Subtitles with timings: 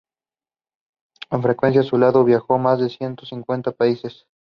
[1.29, 4.25] Con frecuencia, a su lado, viajó a más de ciento cincuenta países.